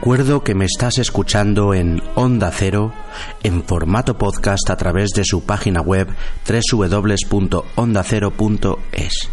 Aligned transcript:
Recuerdo 0.00 0.42
que 0.42 0.54
me 0.54 0.64
estás 0.64 0.96
escuchando 0.96 1.74
en 1.74 2.02
Onda 2.14 2.50
Cero 2.50 2.94
en 3.42 3.62
formato 3.62 4.16
podcast 4.16 4.70
a 4.70 4.76
través 4.76 5.10
de 5.10 5.26
su 5.26 5.44
página 5.44 5.82
web 5.82 6.08
www.ondacero.es. 6.48 9.28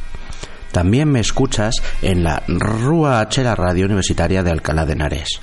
También 0.73 1.09
me 1.09 1.21
escuchas 1.21 1.75
en 2.01 2.25
la 2.25 2.43
Rúa 2.49 3.21
H, 3.21 3.45
la 3.45 3.55
radio 3.55 3.85
universitaria 3.85 4.43
de 4.43 4.51
Alcalá 4.51 4.85
de 4.85 4.91
Henares. 4.91 5.39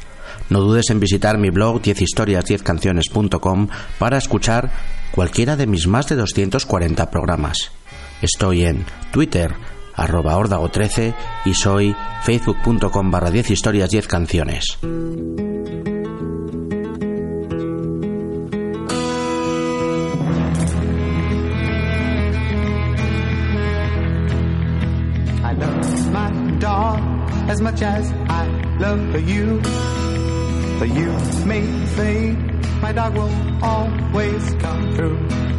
No 0.51 0.61
dudes 0.61 0.91
en 0.91 1.01
visitar 1.01 1.39
mi 1.39 1.49
blog 1.49 1.81
10historias10canciones.com 1.81 3.69
para 3.99 4.19
escuchar 4.19 4.73
cualquiera 5.11 5.57
de 5.57 5.67
mis 5.67 5.87
más 5.87 6.07
de 6.07 6.17
240 6.17 7.11
programas. 7.11 7.71
Estoy 8.21 8.67
en 8.67 8.85
Twitter, 9.11 9.55
arroba 9.97 10.37
órdago 10.37 10.69
13 10.69 11.15
y 11.45 11.55
soy 11.55 11.95
facebook.com 12.23 13.11
barra 13.11 13.31
10 13.31 13.51
historias 13.51 13.91
10 13.91 14.09
canciones. 14.09 14.79
As 27.47 27.61
much 27.61 27.83
as 27.83 28.11
I 28.11 28.47
love 28.81 29.29
you. 29.29 29.61
Though 30.79 30.87
you 30.87 31.13
may 31.47 31.65
fade, 31.95 32.37
my 32.83 32.91
dog 32.91 33.15
will 33.15 33.31
always 33.63 34.55
come 34.55 34.93
through. 34.97 35.54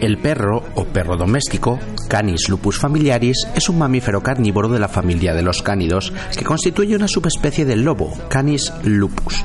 El 0.00 0.18
perro 0.18 0.64
o 0.74 0.84
perro 0.84 1.16
doméstico, 1.16 1.78
Canis 2.08 2.48
lupus 2.48 2.78
familiaris, 2.78 3.46
es 3.54 3.68
un 3.68 3.78
mamífero 3.78 4.22
carnívoro 4.22 4.68
de 4.68 4.80
la 4.80 4.88
familia 4.88 5.32
de 5.32 5.42
los 5.42 5.62
cánidos 5.62 6.12
que 6.36 6.44
constituye 6.44 6.96
una 6.96 7.08
subespecie 7.08 7.64
del 7.64 7.84
lobo, 7.84 8.12
Canis 8.28 8.72
lupus. 8.82 9.44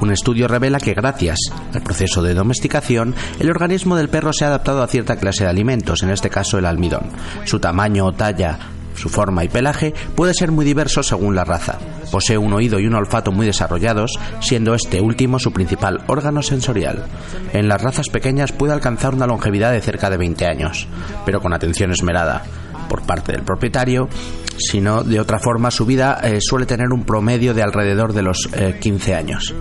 Un 0.00 0.12
estudio 0.12 0.46
revela 0.46 0.78
que 0.78 0.94
gracias 0.94 1.38
al 1.72 1.82
proceso 1.82 2.22
de 2.22 2.34
domesticación, 2.34 3.14
el 3.40 3.50
organismo 3.50 3.96
del 3.96 4.08
perro 4.08 4.32
se 4.32 4.44
ha 4.44 4.48
adaptado 4.48 4.82
a 4.82 4.88
cierta 4.88 5.16
clase 5.16 5.44
de 5.44 5.50
alimentos, 5.50 6.02
en 6.02 6.10
este 6.10 6.30
caso 6.30 6.58
el 6.58 6.66
almidón. 6.66 7.10
Su 7.44 7.58
tamaño 7.58 8.06
o 8.06 8.12
talla, 8.12 8.58
su 8.96 9.08
forma 9.08 9.44
y 9.44 9.48
pelaje 9.48 9.94
puede 10.14 10.34
ser 10.34 10.52
muy 10.52 10.64
diverso 10.64 11.02
según 11.02 11.34
la 11.34 11.44
raza. 11.44 11.78
Posee 12.10 12.38
un 12.38 12.52
oído 12.52 12.78
y 12.78 12.86
un 12.86 12.94
olfato 12.94 13.32
muy 13.32 13.46
desarrollados, 13.46 14.12
siendo 14.40 14.74
este 14.74 15.00
último 15.00 15.38
su 15.38 15.52
principal 15.52 16.02
órgano 16.06 16.42
sensorial. 16.42 17.04
En 17.52 17.68
las 17.68 17.82
razas 17.82 18.08
pequeñas 18.08 18.52
puede 18.52 18.72
alcanzar 18.72 19.14
una 19.14 19.26
longevidad 19.26 19.72
de 19.72 19.80
cerca 19.80 20.10
de 20.10 20.16
20 20.16 20.46
años, 20.46 20.86
pero 21.24 21.40
con 21.40 21.52
atención 21.52 21.90
esmerada 21.90 22.42
por 22.88 23.02
parte 23.02 23.32
del 23.32 23.42
propietario, 23.42 24.08
sino 24.58 25.02
de 25.02 25.20
otra 25.20 25.38
forma 25.38 25.70
su 25.70 25.84
vida 25.84 26.20
eh, 26.22 26.38
suele 26.40 26.66
tener 26.66 26.92
un 26.92 27.04
promedio 27.04 27.52
de 27.54 27.62
alrededor 27.62 28.12
de 28.12 28.22
los 28.22 28.48
eh, 28.52 28.78
15 28.80 29.14
años. 29.14 29.54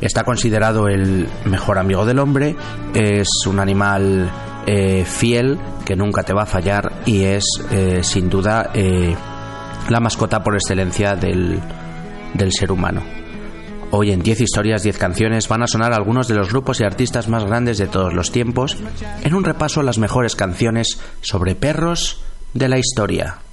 Está 0.00 0.24
considerado 0.24 0.88
el 0.88 1.28
mejor 1.46 1.78
amigo 1.78 2.04
del 2.04 2.18
hombre, 2.18 2.54
es 2.94 3.28
un 3.46 3.58
animal 3.58 4.30
eh, 4.66 5.04
fiel 5.06 5.58
que 5.84 5.96
nunca 5.96 6.22
te 6.22 6.32
va 6.32 6.42
a 6.42 6.46
fallar 6.46 7.02
y 7.06 7.22
es 7.24 7.44
eh, 7.70 8.00
sin 8.02 8.28
duda 8.28 8.70
eh, 8.74 9.14
la 9.88 10.00
mascota 10.00 10.42
por 10.42 10.54
excelencia 10.54 11.14
del, 11.14 11.60
del 12.34 12.52
ser 12.52 12.72
humano. 12.72 13.02
Hoy 13.92 14.10
en 14.10 14.20
10 14.20 14.40
historias, 14.40 14.82
10 14.82 14.98
canciones 14.98 15.48
van 15.48 15.62
a 15.62 15.68
sonar 15.68 15.92
algunos 15.92 16.26
de 16.26 16.34
los 16.34 16.50
grupos 16.50 16.80
y 16.80 16.84
artistas 16.84 17.28
más 17.28 17.44
grandes 17.44 17.78
de 17.78 17.86
todos 17.86 18.12
los 18.12 18.32
tiempos 18.32 18.76
en 19.22 19.34
un 19.34 19.44
repaso 19.44 19.80
a 19.80 19.84
las 19.84 19.98
mejores 19.98 20.34
canciones 20.34 21.00
sobre 21.20 21.54
perros 21.54 22.20
de 22.52 22.68
la 22.68 22.78
historia. 22.78 23.45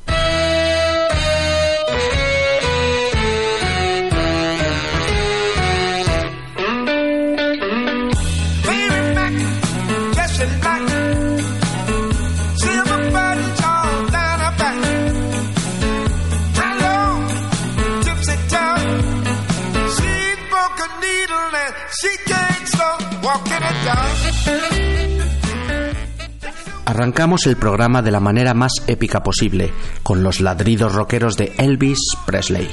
Arrancamos 26.94 27.48
el 27.48 27.56
programa 27.58 28.04
de 28.04 28.12
la 28.12 28.20
manera 28.20 28.54
más 28.54 28.74
épica 28.86 29.24
posible, 29.24 29.74
con 30.04 30.22
los 30.22 30.42
ladridos 30.42 30.94
rockeros 30.94 31.36
de 31.38 31.52
Elvis 31.58 31.98
Presley. 32.28 32.68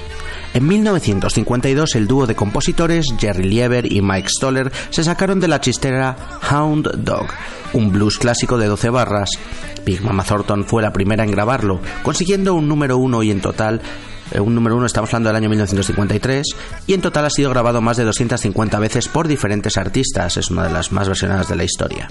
En 0.52 0.68
1952 0.68 1.94
el 1.94 2.06
dúo 2.06 2.26
de 2.26 2.34
compositores 2.34 3.06
Jerry 3.18 3.44
Lieber 3.44 3.90
y 3.90 4.02
Mike 4.02 4.28
Stoller 4.28 4.70
se 4.90 5.04
sacaron 5.04 5.40
de 5.40 5.48
la 5.48 5.62
chistera 5.62 6.38
Hound 6.50 7.02
Dog, 7.02 7.28
un 7.72 7.92
blues 7.92 8.18
clásico 8.18 8.58
de 8.58 8.66
12 8.66 8.90
barras. 8.90 9.30
Big 9.86 10.02
Mama 10.02 10.22
Thornton 10.22 10.66
fue 10.66 10.82
la 10.82 10.92
primera 10.92 11.24
en 11.24 11.30
grabarlo, 11.30 11.80
consiguiendo 12.02 12.52
un 12.52 12.68
número 12.68 12.98
uno 12.98 13.22
y 13.22 13.30
en 13.30 13.40
total 13.40 13.80
un 14.38 14.54
número 14.54 14.76
uno, 14.76 14.86
estamos 14.86 15.10
hablando 15.10 15.30
del 15.30 15.36
año 15.36 15.48
1953, 15.48 16.46
y 16.86 16.94
en 16.94 17.00
total 17.00 17.24
ha 17.24 17.30
sido 17.30 17.50
grabado 17.50 17.80
más 17.80 17.96
de 17.96 18.04
250 18.04 18.78
veces 18.78 19.08
por 19.08 19.26
diferentes 19.26 19.76
artistas, 19.76 20.36
es 20.36 20.50
una 20.50 20.64
de 20.64 20.72
las 20.72 20.92
más 20.92 21.08
versionadas 21.08 21.48
de 21.48 21.56
la 21.56 21.64
historia. 21.64 22.08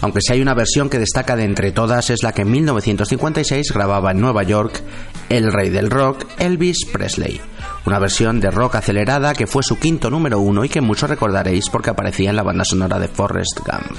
Aunque 0.00 0.20
si 0.20 0.32
hay 0.32 0.40
una 0.40 0.54
versión 0.54 0.88
que 0.88 0.98
destaca 0.98 1.36
de 1.36 1.44
entre 1.44 1.72
todas 1.72 2.10
es 2.10 2.22
la 2.22 2.32
que 2.32 2.42
en 2.42 2.50
1956 2.50 3.72
grababa 3.72 4.10
en 4.10 4.20
Nueva 4.20 4.42
York 4.42 4.82
el 5.28 5.52
rey 5.52 5.70
del 5.70 5.90
rock, 5.90 6.24
Elvis 6.38 6.84
Presley. 6.92 7.40
Una 7.84 7.98
versión 7.98 8.40
de 8.40 8.50
rock 8.50 8.76
acelerada 8.76 9.34
que 9.34 9.46
fue 9.46 9.62
su 9.62 9.78
quinto 9.78 10.10
número 10.10 10.40
uno 10.40 10.64
y 10.64 10.68
que 10.68 10.80
muchos 10.80 11.10
recordaréis 11.10 11.68
porque 11.68 11.90
aparecía 11.90 12.30
en 12.30 12.36
la 12.36 12.42
banda 12.42 12.64
sonora 12.64 12.98
de 12.98 13.08
Forrest 13.08 13.60
Gump. 13.60 13.98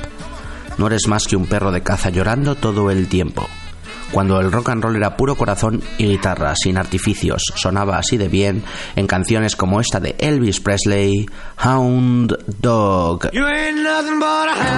No 0.78 0.88
eres 0.88 1.08
más 1.08 1.26
que 1.26 1.36
un 1.36 1.48
perro 1.48 1.72
de 1.72 1.82
caza 1.82 2.10
llorando 2.10 2.56
todo 2.56 2.92
el 2.92 3.08
tiempo. 3.08 3.48
Cuando 4.12 4.40
el 4.40 4.52
rock 4.52 4.70
and 4.70 4.84
roll 4.84 4.96
era 4.96 5.18
puro 5.18 5.36
corazón 5.36 5.82
y 5.98 6.06
guitarra, 6.08 6.56
sin 6.56 6.78
artificios, 6.78 7.44
sonaba 7.56 7.98
así 7.98 8.18
de 8.18 8.30
bien 8.30 8.64
en 8.96 9.08
canciones 9.08 9.56
como 9.56 9.82
esta 9.82 10.00
de 10.00 10.16
Elvis 10.18 10.60
Presley, 10.60 11.26
Hound 11.64 12.38
Dog. 12.60 13.32
You 13.32 13.46
ain't 13.46 13.84
nothing 13.84 14.20
but 14.20 14.50
a. 14.50 14.78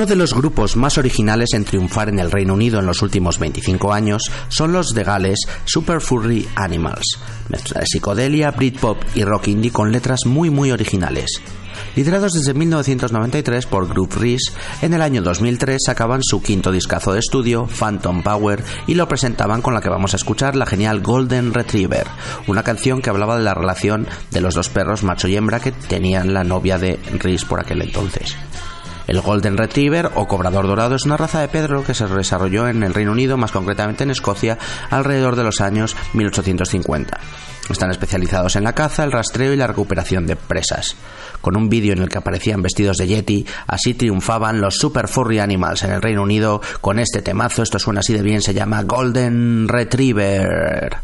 Uno 0.00 0.06
de 0.06 0.16
los 0.16 0.32
grupos 0.32 0.76
más 0.76 0.96
originales 0.96 1.50
en 1.52 1.66
triunfar 1.66 2.08
en 2.08 2.20
el 2.20 2.30
Reino 2.30 2.54
Unido 2.54 2.80
en 2.80 2.86
los 2.86 3.02
últimos 3.02 3.38
25 3.38 3.92
años 3.92 4.22
son 4.48 4.72
los 4.72 4.94
de 4.94 5.04
Gales 5.04 5.40
Super 5.66 6.00
Furry 6.00 6.48
Animals, 6.54 7.18
mezcla 7.50 7.80
de 7.80 7.86
psicodelia, 7.86 8.50
Britpop 8.50 8.96
y 9.14 9.24
rock 9.24 9.48
indie 9.48 9.70
con 9.70 9.92
letras 9.92 10.20
muy 10.24 10.48
muy 10.48 10.70
originales. 10.70 11.42
Liderados 11.96 12.32
desde 12.32 12.54
1993 12.54 13.66
por 13.66 13.88
Group 13.88 14.14
Reese, 14.14 14.52
en 14.80 14.94
el 14.94 15.02
año 15.02 15.20
2003 15.20 15.82
sacaban 15.84 16.22
su 16.22 16.40
quinto 16.40 16.72
discazo 16.72 17.12
de 17.12 17.18
estudio, 17.18 17.66
Phantom 17.66 18.22
Power, 18.22 18.64
y 18.86 18.94
lo 18.94 19.06
presentaban 19.06 19.60
con 19.60 19.74
la 19.74 19.82
que 19.82 19.90
vamos 19.90 20.14
a 20.14 20.16
escuchar 20.16 20.56
la 20.56 20.64
genial 20.64 21.02
Golden 21.02 21.52
Retriever, 21.52 22.06
una 22.46 22.62
canción 22.62 23.02
que 23.02 23.10
hablaba 23.10 23.36
de 23.36 23.44
la 23.44 23.52
relación 23.52 24.06
de 24.30 24.40
los 24.40 24.54
dos 24.54 24.70
perros 24.70 25.02
macho 25.02 25.28
y 25.28 25.36
hembra 25.36 25.60
que 25.60 25.72
tenían 25.72 26.32
la 26.32 26.42
novia 26.42 26.78
de 26.78 26.98
Reese 27.18 27.44
por 27.44 27.60
aquel 27.60 27.82
entonces. 27.82 28.34
El 29.10 29.22
Golden 29.22 29.56
Retriever 29.56 30.08
o 30.14 30.28
cobrador 30.28 30.68
dorado 30.68 30.94
es 30.94 31.04
una 31.04 31.16
raza 31.16 31.40
de 31.40 31.48
perro 31.48 31.82
que 31.82 31.94
se 31.94 32.06
desarrolló 32.06 32.68
en 32.68 32.84
el 32.84 32.94
Reino 32.94 33.10
Unido, 33.10 33.36
más 33.36 33.50
concretamente 33.50 34.04
en 34.04 34.12
Escocia, 34.12 34.56
alrededor 34.88 35.34
de 35.34 35.42
los 35.42 35.60
años 35.60 35.96
1850. 36.12 37.18
Están 37.68 37.90
especializados 37.90 38.54
en 38.54 38.62
la 38.62 38.72
caza, 38.72 39.02
el 39.02 39.10
rastreo 39.10 39.52
y 39.52 39.56
la 39.56 39.66
recuperación 39.66 40.28
de 40.28 40.36
presas. 40.36 40.94
Con 41.40 41.56
un 41.56 41.68
vídeo 41.68 41.92
en 41.92 42.02
el 42.02 42.08
que 42.08 42.18
aparecían 42.18 42.62
vestidos 42.62 42.98
de 42.98 43.08
Yeti, 43.08 43.46
así 43.66 43.94
triunfaban 43.94 44.60
los 44.60 44.76
Super 44.76 45.08
Furry 45.08 45.40
Animals 45.40 45.82
en 45.82 45.90
el 45.90 46.02
Reino 46.02 46.22
Unido 46.22 46.60
con 46.80 47.00
este 47.00 47.20
temazo, 47.20 47.64
esto 47.64 47.80
suena 47.80 48.00
así 48.00 48.12
de 48.12 48.22
bien, 48.22 48.40
se 48.40 48.54
llama 48.54 48.84
Golden 48.84 49.66
Retriever. 49.66 50.98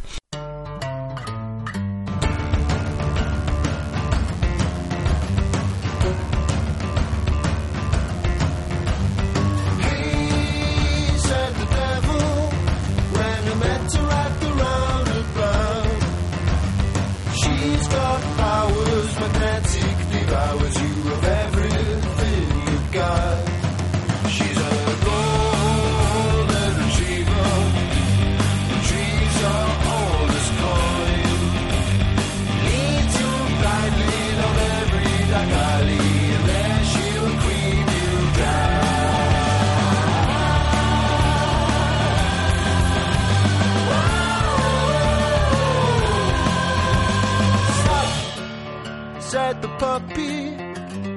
Said 49.30 49.60
the 49.60 49.68
puppy 49.78 50.50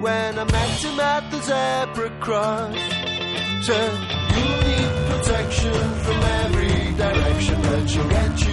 when 0.01 0.39
I 0.39 0.43
met 0.43 0.83
him 0.83 0.99
at 0.99 1.29
the 1.29 1.39
zebra 1.49 2.09
cross. 2.19 2.75
Said, 3.67 3.93
you 4.35 4.47
need 4.67 4.91
protection 5.09 5.81
from 6.05 6.19
every 6.41 6.77
direction, 7.03 7.61
but 7.61 7.87
she'll 7.87 8.09
get 8.09 8.47
you 8.47 8.48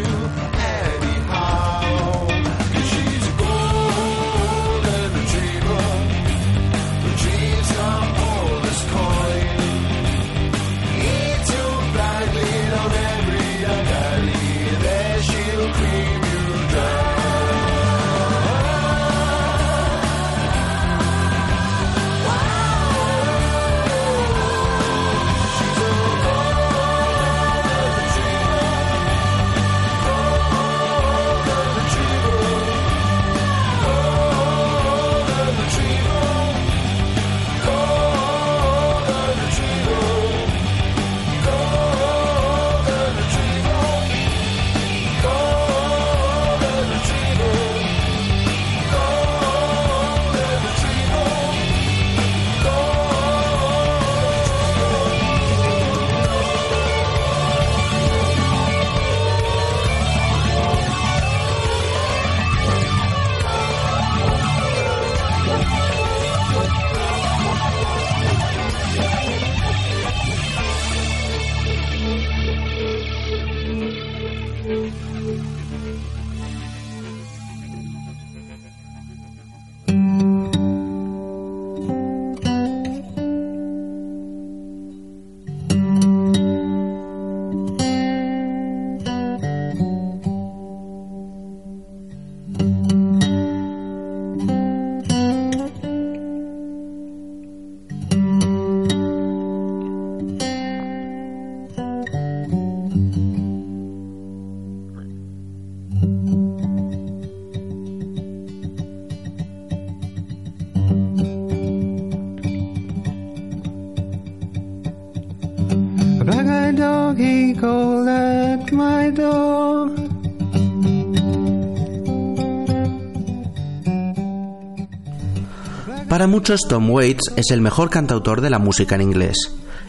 Para 126.27 126.35
muchos 126.35 126.63
Tom 126.69 126.91
Waits 126.91 127.35
es 127.37 127.53
el 127.53 127.61
mejor 127.61 127.89
cantautor 127.89 128.41
de 128.41 128.51
la 128.51 128.59
música 128.59 128.97
en 128.97 129.03
inglés. 129.03 129.37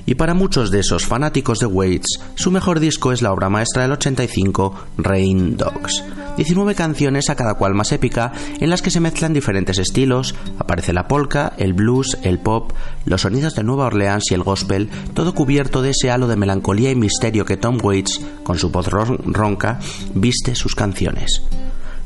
Y 0.06 0.13
para 0.13 0.36
muchos 0.36 0.70
de 0.70 0.82
esos 0.82 1.03
fanáticos 1.03 1.58
de 1.58 1.65
Waits, 1.65 2.20
su 2.36 2.51
mejor 2.51 2.79
disco 2.79 3.12
es 3.12 3.24
la 3.24 3.34
obra 3.34 3.50
maestra 3.50 3.82
del 3.82 3.94
85, 3.94 4.75
Rain 5.00 5.58
Dogs. 5.58 6.03
19 6.36 6.75
canciones 6.75 7.32
a 7.32 7.36
cada 7.36 7.56
cual 7.56 7.74
más 7.74 7.91
épica, 7.91 8.34
en 8.60 8.70
las 8.70 8.84
que 8.84 8.91
se 8.91 9.00
mezclan 9.00 9.34
diferentes 9.34 9.79
estilos, 9.79 10.36
aparece 10.60 10.94
la 10.94 11.08
polka, 11.08 11.53
el 11.58 11.74
blues, 11.74 12.20
el 12.22 12.38
pop, 12.38 12.72
los 13.06 13.22
sonidos 13.22 13.56
de 13.56 13.63
Nueva 13.63 13.88
Orleans 13.88 14.29
y 14.29 14.36
el 14.36 14.44
gospel, 14.44 14.91
todo 15.15 15.34
cubierto 15.34 15.82
de 15.82 15.89
ese 15.89 16.12
halo 16.12 16.27
de 16.27 16.36
melancolía 16.36 16.91
y 16.91 16.96
misterio 16.96 17.46
que 17.46 17.58
Tom 17.58 17.79
Waits, 17.82 18.22
con 18.44 18.60
su 18.60 18.70
voz 18.70 18.89
ronca, 18.89 19.79
viste 20.13 20.53
sus 20.53 20.75
canciones. 20.75 21.41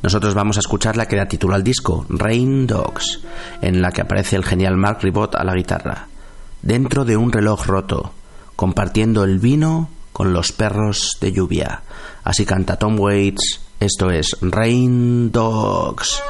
Nosotros 0.01 0.33
vamos 0.33 0.57
a 0.57 0.61
escuchar 0.61 0.97
la 0.97 1.07
que 1.07 1.15
da 1.15 1.27
título 1.27 1.55
al 1.55 1.63
disco, 1.63 2.05
Rain 2.09 2.65
Dogs, 2.65 3.21
en 3.61 3.81
la 3.81 3.91
que 3.91 4.01
aparece 4.01 4.35
el 4.35 4.43
genial 4.43 4.77
Mark 4.77 4.99
Ribot 5.01 5.35
a 5.35 5.43
la 5.43 5.55
guitarra 5.55 6.07
dentro 6.61 7.05
de 7.05 7.17
un 7.17 7.31
reloj 7.31 7.65
roto, 7.65 8.13
compartiendo 8.55 9.23
el 9.23 9.39
vino 9.39 9.89
con 10.13 10.33
los 10.33 10.51
perros 10.51 11.17
de 11.19 11.31
lluvia. 11.31 11.83
Así 12.23 12.45
canta 12.45 12.77
Tom 12.77 12.99
Waits, 12.99 13.61
esto 13.79 14.09
es 14.09 14.37
Rain 14.41 15.31
Dogs. 15.31 16.21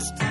against 0.00 0.29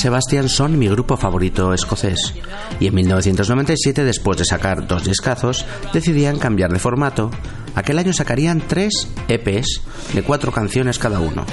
Sebastian 0.00 0.48
son 0.48 0.78
mi 0.78 0.88
grupo 0.88 1.18
favorito 1.18 1.74
escocés 1.74 2.32
y 2.80 2.86
en 2.86 2.94
1997, 2.94 4.02
después 4.02 4.38
de 4.38 4.46
sacar 4.46 4.86
dos 4.86 5.04
discazos, 5.04 5.66
decidían 5.92 6.38
cambiar 6.38 6.72
de 6.72 6.78
formato. 6.78 7.30
Aquel 7.74 7.98
año 7.98 8.14
sacarían 8.14 8.62
tres 8.66 9.08
EPs 9.28 9.82
de 10.14 10.22
cuatro 10.22 10.52
canciones 10.52 10.98
cada 10.98 11.20
uno. 11.20 11.44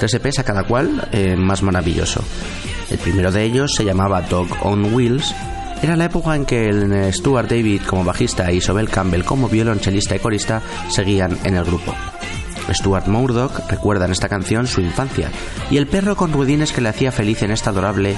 Tres 0.00 0.12
EPs 0.12 0.40
a 0.40 0.44
cada 0.44 0.64
cual, 0.64 1.08
eh, 1.12 1.36
más 1.36 1.62
maravilloso. 1.62 2.20
El 2.90 2.98
primero 2.98 3.30
de 3.30 3.44
ellos 3.44 3.76
se 3.76 3.84
llamaba 3.84 4.22
Dog 4.22 4.48
on 4.62 4.92
Wheels. 4.92 5.32
Era 5.80 5.94
la 5.94 6.06
época 6.06 6.34
en 6.34 6.46
que 6.46 6.68
el 6.68 7.12
Stuart 7.12 7.48
David 7.48 7.82
como 7.86 8.02
bajista 8.02 8.50
y 8.50 8.56
Isobel 8.56 8.88
Campbell 8.88 9.22
como 9.22 9.48
violonchelista 9.48 10.16
y 10.16 10.18
corista 10.18 10.60
seguían 10.88 11.38
en 11.44 11.54
el 11.54 11.64
grupo. 11.64 11.94
Stuart 12.72 13.06
Murdoch 13.06 13.52
recuerda 13.68 14.04
en 14.06 14.12
esta 14.12 14.28
canción 14.28 14.66
su 14.66 14.80
infancia 14.80 15.30
y 15.70 15.76
el 15.76 15.86
perro 15.86 16.16
con 16.16 16.32
ruedines 16.32 16.72
que 16.72 16.80
le 16.80 16.88
hacía 16.88 17.12
feliz 17.12 17.42
en 17.42 17.50
esta 17.50 17.70
adorable 17.70 18.16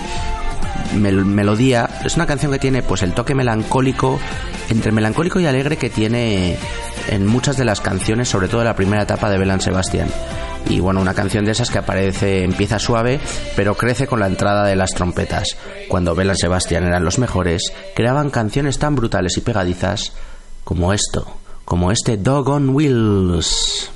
mel- 0.94 1.24
melodía. 1.24 1.88
Es 2.04 2.16
una 2.16 2.26
canción 2.26 2.52
que 2.52 2.58
tiene 2.58 2.82
pues 2.82 3.02
el 3.02 3.12
toque 3.12 3.34
melancólico, 3.34 4.18
entre 4.70 4.92
melancólico 4.92 5.40
y 5.40 5.46
alegre 5.46 5.76
que 5.76 5.90
tiene 5.90 6.56
en 7.08 7.26
muchas 7.26 7.56
de 7.56 7.64
las 7.64 7.80
canciones, 7.80 8.28
sobre 8.28 8.48
todo 8.48 8.60
en 8.62 8.66
la 8.66 8.76
primera 8.76 9.02
etapa 9.02 9.30
de 9.30 9.38
Belan 9.38 9.60
Sebastian. 9.60 10.08
Y 10.68 10.80
bueno, 10.80 11.00
una 11.00 11.14
canción 11.14 11.44
de 11.44 11.52
esas 11.52 11.70
que 11.70 11.78
aparece, 11.78 12.42
empieza 12.42 12.80
suave, 12.80 13.20
pero 13.54 13.76
crece 13.76 14.08
con 14.08 14.18
la 14.18 14.26
entrada 14.26 14.64
de 14.64 14.74
las 14.74 14.90
trompetas. 14.90 15.56
Cuando 15.88 16.16
Belan 16.16 16.36
Sebastian 16.36 16.84
eran 16.84 17.04
los 17.04 17.20
mejores, 17.20 17.72
creaban 17.94 18.30
canciones 18.30 18.78
tan 18.80 18.96
brutales 18.96 19.36
y 19.36 19.42
pegadizas 19.42 20.12
como 20.64 20.92
esto, 20.92 21.36
como 21.64 21.92
este 21.92 22.16
Dog 22.16 22.48
on 22.48 22.70
Wheels. 22.70 23.92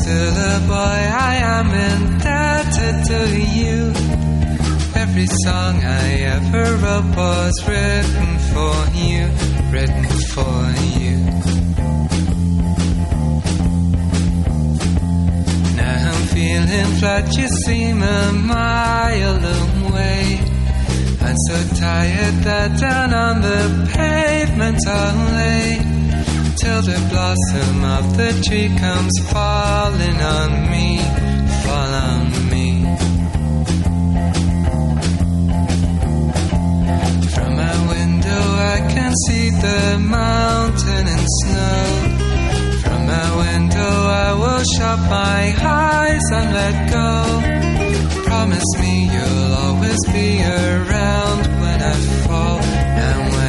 Still 0.00 0.36
a 0.36 0.58
boy, 0.66 1.00
I 1.30 1.34
am 1.56 1.68
indebted 1.70 2.96
to 3.10 3.20
you. 3.58 3.78
Every 4.94 5.26
song 5.44 5.74
I 5.84 6.04
ever 6.36 6.64
wrote 6.82 7.16
was 7.16 7.54
written 7.68 8.30
for 8.52 8.74
you, 9.02 9.22
written 9.72 10.04
for 10.32 10.58
you. 10.98 11.16
Now 15.76 16.12
I'm 16.12 16.22
feeling 16.34 16.90
flat, 16.98 17.36
you 17.36 17.48
seem 17.48 18.02
a 18.02 18.32
mile 18.32 19.44
away. 19.60 20.40
I'm 21.20 21.36
so 21.48 21.56
tired 21.76 22.36
that 22.46 22.80
down 22.80 23.14
on 23.14 23.42
the 23.42 23.90
pavement 23.94 24.78
I'll 24.86 25.34
lay 25.36 25.91
till 26.62 26.82
the 26.82 27.00
blossom 27.10 27.84
of 27.84 28.16
the 28.16 28.30
tree 28.46 28.70
comes 28.78 29.14
falling 29.32 30.18
on 30.38 30.50
me, 30.70 30.86
fall 31.62 31.92
on 32.10 32.24
me. 32.52 32.68
From 37.34 37.50
my 37.62 37.76
window 37.94 38.42
I 38.74 38.78
can 38.94 39.12
see 39.26 39.50
the 39.66 39.82
mountain 39.98 41.04
and 41.14 41.26
snow. 41.40 41.82
From 42.84 43.00
my 43.14 43.28
window 43.44 43.94
I 44.24 44.30
will 44.40 44.64
shut 44.74 44.98
my 45.20 45.42
eyes 45.82 46.26
and 46.38 46.48
let 46.60 46.76
go. 46.96 47.10
Promise 48.28 48.70
me 48.82 48.94
you'll 49.14 49.54
always 49.64 50.02
be 50.16 50.28
around 50.44 51.42
when 51.60 51.78
I 51.92 51.96
fall 52.24 52.60
and 52.62 53.20
when 53.34 53.41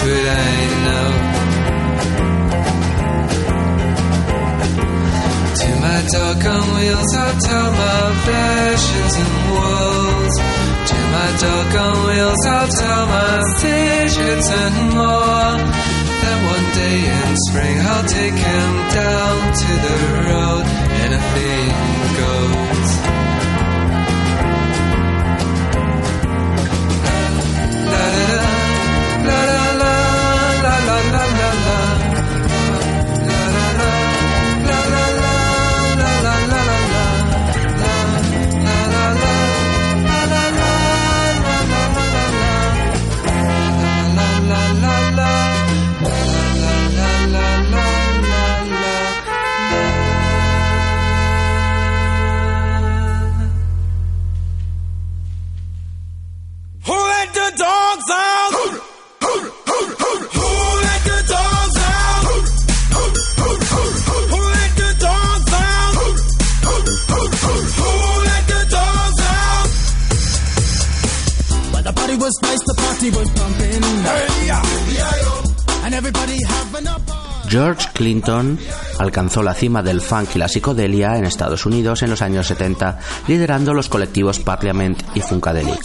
I 0.00 0.66
know. 0.84 1.10
To 5.58 5.68
my 5.80 6.00
dog 6.12 6.46
on 6.46 6.64
wheels 6.76 7.14
I'll 7.16 7.40
tell 7.40 7.70
my 7.72 8.02
visions 8.28 9.14
and 9.22 9.34
woes. 9.50 10.34
To 10.90 10.98
my 11.14 11.28
dog 11.40 11.76
on 11.76 12.06
wheels 12.06 12.46
I'll 12.46 12.68
tell 12.68 13.06
my 13.06 13.42
secrets 13.58 14.50
and 14.50 14.76
more. 14.94 15.56
Then 16.22 16.38
one 16.46 16.66
day 16.74 16.98
in 17.18 17.36
spring 17.48 17.76
I'll 17.80 18.06
take 18.06 18.38
him 18.50 18.72
down 19.02 19.52
to 19.52 19.70
the 19.86 19.96
road 20.28 20.64
Anything 21.06 21.68
goes 22.18 23.07
Clinton 77.98 78.56
alcanzó 79.00 79.42
la 79.42 79.54
cima 79.54 79.82
del 79.82 80.00
funk 80.00 80.36
y 80.36 80.38
la 80.38 80.48
psicodelia 80.48 81.18
en 81.18 81.24
Estados 81.24 81.66
Unidos 81.66 82.02
en 82.04 82.10
los 82.10 82.22
años 82.22 82.46
70, 82.46 83.00
liderando 83.26 83.74
los 83.74 83.88
colectivos 83.88 84.38
Parliament 84.38 85.02
y 85.14 85.20
Funkadelic. 85.20 85.82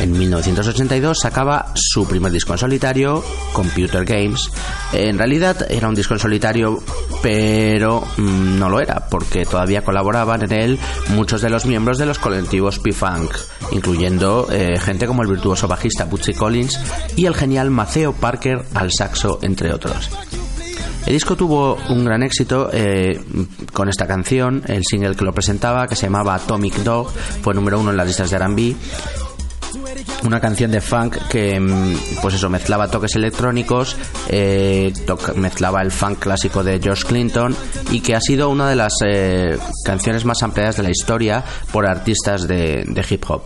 En 0.00 0.12
1982 0.12 1.18
sacaba 1.18 1.72
su 1.74 2.06
primer 2.06 2.30
disco 2.30 2.52
en 2.52 2.58
solitario, 2.58 3.24
Computer 3.52 4.04
Games. 4.04 4.50
En 4.92 5.18
realidad 5.18 5.66
era 5.70 5.88
un 5.88 5.94
disco 5.94 6.14
en 6.14 6.20
solitario, 6.20 6.78
pero 7.20 8.04
mm, 8.16 8.58
no 8.58 8.68
lo 8.68 8.80
era, 8.80 9.08
porque 9.08 9.44
todavía 9.44 9.82
colaboraban 9.82 10.42
en 10.44 10.52
él 10.52 10.78
muchos 11.08 11.40
de 11.40 11.50
los 11.50 11.66
miembros 11.66 11.98
de 11.98 12.06
los 12.06 12.20
colectivos 12.20 12.78
P-Funk, 12.78 13.34
incluyendo 13.72 14.46
eh, 14.52 14.78
gente 14.78 15.06
como 15.06 15.22
el 15.22 15.28
virtuoso 15.28 15.66
bajista 15.66 16.04
Bootsy 16.04 16.34
Collins 16.34 16.78
y 17.16 17.26
el 17.26 17.34
genial 17.34 17.70
Maceo 17.70 18.12
Parker 18.12 18.66
al 18.74 18.92
saxo, 18.92 19.40
entre 19.42 19.72
otros. 19.72 20.10
El 21.08 21.14
disco 21.14 21.36
tuvo 21.36 21.78
un 21.88 22.04
gran 22.04 22.22
éxito 22.22 22.68
eh, 22.70 23.18
con 23.72 23.88
esta 23.88 24.06
canción, 24.06 24.62
el 24.66 24.84
single 24.84 25.16
que 25.16 25.24
lo 25.24 25.32
presentaba, 25.32 25.86
que 25.86 25.96
se 25.96 26.02
llamaba 26.02 26.34
Atomic 26.34 26.74
Dog, 26.82 27.10
fue 27.40 27.54
número 27.54 27.80
uno 27.80 27.92
en 27.92 27.96
las 27.96 28.06
listas 28.06 28.28
de 28.28 28.36
R&B 28.36 28.76
una 30.24 30.38
canción 30.38 30.70
de 30.70 30.82
funk 30.82 31.16
que 31.30 31.58
mm, 31.58 32.20
pues 32.20 32.34
eso 32.34 32.50
mezclaba 32.50 32.90
toques 32.90 33.16
electrónicos 33.16 33.96
eh, 34.28 34.92
mezclaba 35.36 35.80
el 35.80 35.90
funk 35.90 36.18
clásico 36.18 36.62
de 36.62 36.78
George 36.78 37.04
Clinton 37.04 37.56
y 37.90 38.00
que 38.00 38.14
ha 38.14 38.20
sido 38.20 38.50
una 38.50 38.68
de 38.68 38.76
las 38.76 38.92
eh, 39.06 39.56
canciones 39.86 40.26
más 40.26 40.42
ampliadas 40.42 40.76
de 40.76 40.82
la 40.82 40.90
historia 40.90 41.42
por 41.72 41.86
artistas 41.86 42.46
de, 42.46 42.84
hip 43.08 43.24
hop. 43.28 43.44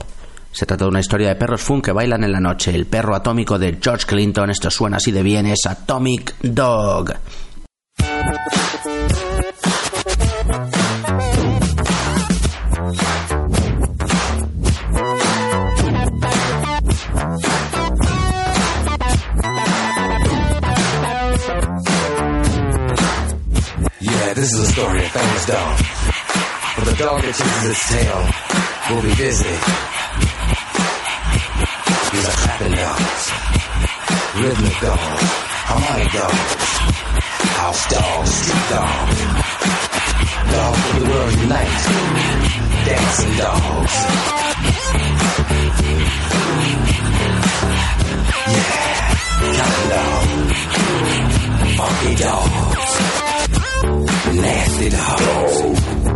Se 0.51 0.67
trata 0.67 0.85
de 0.85 0.91
una 0.91 1.01
historia 1.01 1.29
de 1.29 1.37
perros 1.37 1.63
funk 1.63 1.85
que 1.85 1.93
bailan 1.93 2.25
en 2.25 2.33
la 2.33 2.41
noche. 2.41 2.75
El 2.75 2.87
perro 2.87 3.15
atómico 3.15 3.57
de 3.57 3.79
George 3.81 4.05
Clinton 4.05 4.51
esto 4.51 4.69
suena 4.69 4.97
así 4.97 5.13
de 5.13 5.23
bien 5.23 5.47
es 5.47 5.65
Atomic 5.67 6.35
Dog 6.43 7.13
this 24.43 24.53
is 24.55 24.61
a 24.61 24.73
story 24.73 25.05
of 25.05 25.11
famous 25.13 25.47
dog. 25.47 25.79
But 26.77 26.85
the 26.87 26.97
dog 26.99 27.23
that 27.23 27.35
chases 27.37 27.71
its 27.71 27.89
tail 27.95 28.19
will 28.91 29.03
be 29.03 29.15
busy. 29.15 29.55
These 32.11 32.27
are 32.27 32.39
clapping 32.43 32.75
dogs, 32.75 33.25
rhythmic 34.43 34.77
dogs, 34.83 35.23
harmonic 35.71 36.11
dogs, 36.11 36.92
house 37.63 37.87
dogs, 37.93 38.31
street 38.31 38.67
dogs, 38.71 39.19
dogs 40.53 40.83
of 40.89 40.95
the 40.99 41.05
world 41.11 41.35
unite, 41.43 41.83
dancing 42.87 43.35
dogs. 43.39 43.95
Yeah, 48.53 48.95
counting 49.59 49.89
dogs, 49.95 50.59
funky 51.79 52.13
dogs, 52.25 52.91
nasty 54.43 54.89
dogs. 54.91 56.12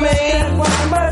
Me. 0.00 1.07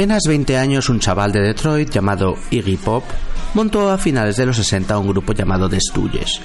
Apenas 0.00 0.22
20 0.26 0.56
años, 0.56 0.88
un 0.88 0.98
chaval 0.98 1.30
de 1.30 1.42
Detroit 1.42 1.90
llamado 1.90 2.34
Iggy 2.50 2.78
Pop 2.78 3.04
montó 3.52 3.90
a 3.90 3.98
finales 3.98 4.34
de 4.36 4.46
los 4.46 4.56
60 4.56 4.96
un 4.96 5.08
grupo 5.08 5.34
llamado 5.34 5.68
The 5.68 5.78
Stooges. 5.78 6.40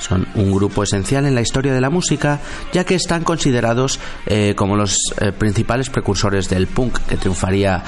Son 0.00 0.26
un 0.34 0.52
grupo 0.52 0.82
esencial 0.82 1.24
en 1.24 1.36
la 1.36 1.40
historia 1.40 1.72
de 1.72 1.80
la 1.80 1.88
música, 1.88 2.40
ya 2.72 2.82
que 2.82 2.96
están 2.96 3.22
considerados 3.22 4.00
eh, 4.26 4.54
como 4.56 4.74
los 4.74 4.96
eh, 5.20 5.30
principales 5.30 5.88
precursores 5.88 6.48
del 6.48 6.66
punk 6.66 6.98
que 7.06 7.16
triunfaría 7.16 7.84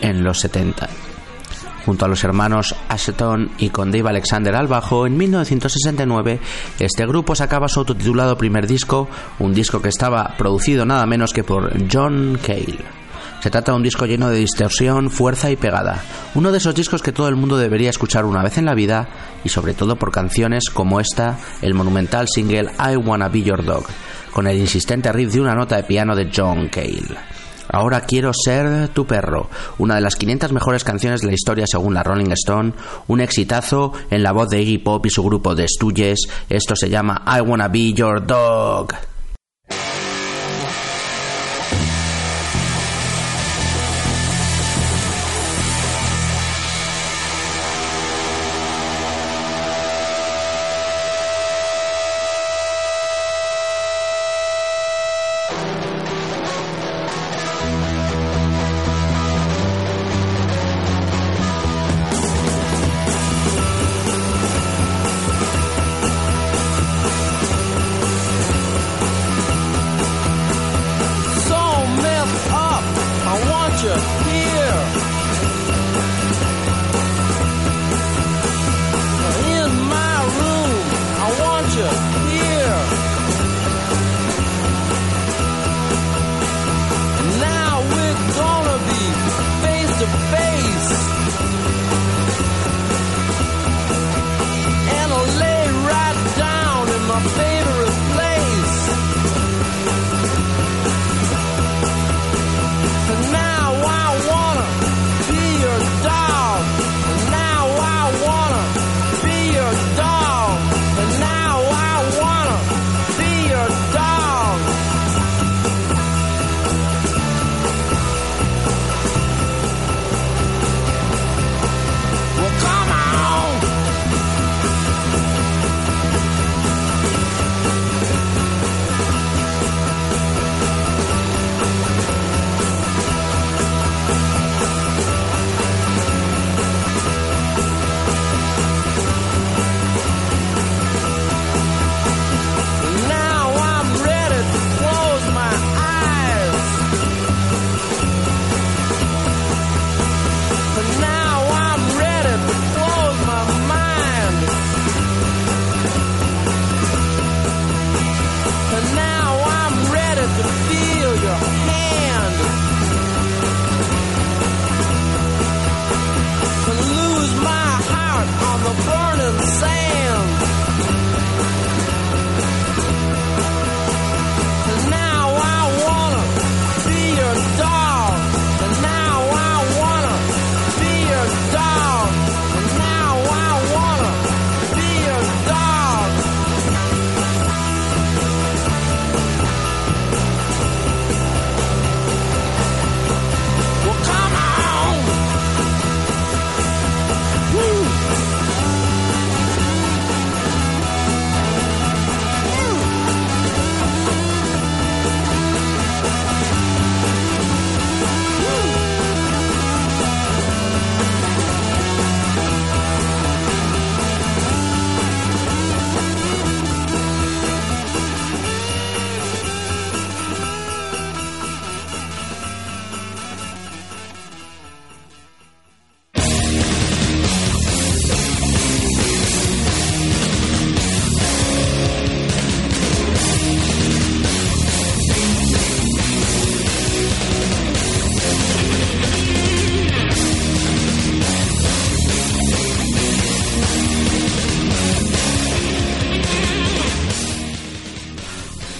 en 0.00 0.22
los 0.22 0.38
70. 0.38 0.88
Junto 1.84 2.04
a 2.04 2.08
los 2.08 2.22
hermanos 2.22 2.76
Asheton 2.88 3.50
y 3.58 3.70
con 3.70 3.90
Dave 3.90 4.10
Alexander 4.10 4.54
al 4.54 4.68
bajo, 4.68 5.08
en 5.08 5.16
1969 5.16 6.38
este 6.78 7.04
grupo 7.04 7.34
sacaba 7.34 7.66
su 7.66 7.80
autotitulado 7.80 8.38
primer 8.38 8.68
disco, 8.68 9.08
un 9.40 9.54
disco 9.54 9.82
que 9.82 9.88
estaba 9.88 10.36
producido 10.38 10.86
nada 10.86 11.04
menos 11.04 11.32
que 11.32 11.42
por 11.42 11.72
John 11.92 12.38
Cale. 12.40 13.01
Se 13.42 13.50
trata 13.50 13.72
de 13.72 13.76
un 13.76 13.82
disco 13.82 14.06
lleno 14.06 14.30
de 14.30 14.38
distorsión, 14.38 15.10
fuerza 15.10 15.50
y 15.50 15.56
pegada. 15.56 16.00
Uno 16.36 16.52
de 16.52 16.58
esos 16.58 16.76
discos 16.76 17.02
que 17.02 17.10
todo 17.10 17.26
el 17.26 17.34
mundo 17.34 17.56
debería 17.56 17.90
escuchar 17.90 18.24
una 18.24 18.40
vez 18.40 18.56
en 18.56 18.66
la 18.66 18.74
vida 18.74 19.08
y 19.42 19.48
sobre 19.48 19.74
todo 19.74 19.96
por 19.96 20.12
canciones 20.12 20.70
como 20.72 21.00
esta, 21.00 21.40
el 21.60 21.74
monumental 21.74 22.28
single 22.28 22.70
I 22.78 22.94
Wanna 22.94 23.28
Be 23.28 23.42
Your 23.42 23.64
Dog, 23.64 23.84
con 24.30 24.46
el 24.46 24.58
insistente 24.58 25.10
riff 25.10 25.32
de 25.32 25.40
una 25.40 25.56
nota 25.56 25.74
de 25.74 25.82
piano 25.82 26.14
de 26.14 26.30
John 26.32 26.68
Cale. 26.68 27.16
Ahora 27.68 28.02
quiero 28.02 28.30
ser 28.32 28.90
tu 28.90 29.06
perro, 29.08 29.50
una 29.78 29.96
de 29.96 30.02
las 30.02 30.14
500 30.14 30.52
mejores 30.52 30.84
canciones 30.84 31.20
de 31.20 31.26
la 31.26 31.34
historia 31.34 31.66
según 31.66 31.94
la 31.94 32.04
Rolling 32.04 32.30
Stone, 32.30 32.74
un 33.08 33.20
exitazo 33.20 33.92
en 34.10 34.22
la 34.22 34.30
voz 34.30 34.50
de 34.50 34.62
Iggy 34.62 34.78
Pop 34.78 35.04
y 35.04 35.10
su 35.10 35.24
grupo 35.24 35.56
de 35.56 35.66
Stooges. 35.66 36.28
Esto 36.48 36.76
se 36.76 36.88
llama 36.88 37.24
I 37.26 37.40
Wanna 37.40 37.66
Be 37.66 37.92
Your 37.92 38.24
Dog. 38.24 39.11